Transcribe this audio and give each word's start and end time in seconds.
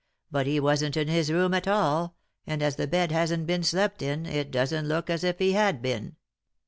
But 0.31 0.47
he 0.47 0.59
wasn't 0.59 0.97
in 0.97 1.07
his 1.07 1.31
room 1.31 1.53
at 1.53 1.67
all, 1.67 2.15
and, 2.47 2.63
as 2.63 2.75
the 2.75 2.87
bed 2.87 3.11
hasn't 3.11 3.45
been 3.45 3.61
slept 3.61 4.01
in, 4.01 4.25
it 4.25 4.49
doesn't 4.49 4.87
look 4.87 5.11
as 5.11 5.23
if 5.23 5.37
he 5.37 5.51
had 5.51 5.79
been." 5.79 6.15